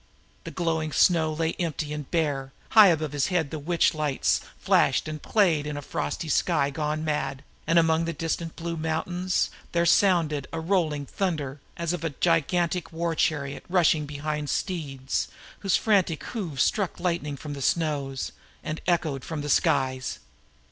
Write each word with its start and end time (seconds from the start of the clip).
The 0.45 0.49
glowing 0.49 0.91
snow 0.93 1.31
lay 1.31 1.53
empty 1.59 1.93
and 1.93 2.09
bare; 2.09 2.51
high 2.69 2.87
above 2.87 3.13
him 3.13 3.49
the 3.49 3.59
witch 3.59 3.93
lights 3.93 4.41
flashed 4.57 5.07
and 5.07 5.21
played 5.21 5.67
in 5.67 5.77
a 5.77 5.81
frosty 5.83 6.27
sky 6.27 6.71
gone 6.71 7.05
mad, 7.05 7.43
and 7.67 7.77
among 7.77 8.05
the 8.05 8.11
distant 8.13 8.55
blue 8.55 8.75
mountains 8.77 9.51
there 9.73 9.85
sounded 9.85 10.47
a 10.51 10.59
rolling 10.59 11.05
thunder 11.05 11.59
as 11.77 11.93
of 11.93 12.03
a 12.03 12.09
gigantic 12.09 12.91
war 12.91 13.13
chariot 13.13 13.63
rushing 13.69 14.07
behind 14.07 14.49
steeds 14.49 15.27
whose 15.59 15.75
frantic 15.77 16.23
hoofs 16.23 16.63
struck 16.63 16.99
lightning 16.99 17.37
from 17.37 17.53
the 17.53 17.61
snows 17.61 18.31
and 18.63 18.81
echoes 18.87 19.21
from 19.23 19.41
the 19.41 19.49
skies. 19.49 20.17